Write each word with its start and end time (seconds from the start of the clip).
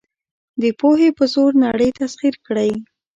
د 0.61 0.63
پوهې 0.79 1.09
په 1.17 1.23
زور 1.33 1.51
نړۍ 1.65 1.89
تسخیر 1.99 2.35
کړئ. 2.45 2.71